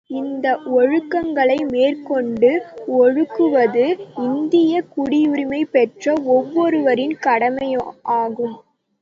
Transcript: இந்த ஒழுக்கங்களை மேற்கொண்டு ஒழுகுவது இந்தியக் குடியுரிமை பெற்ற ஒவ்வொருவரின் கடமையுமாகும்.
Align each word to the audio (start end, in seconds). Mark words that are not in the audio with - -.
இந்த 0.09 0.47
ஒழுக்கங்களை 0.75 1.57
மேற்கொண்டு 1.67 2.49
ஒழுகுவது 2.97 3.85
இந்தியக் 4.23 4.89
குடியுரிமை 4.95 5.61
பெற்ற 5.71 6.15
ஒவ்வொருவரின் 6.29 7.15
கடமையுமாகும். 7.21 8.57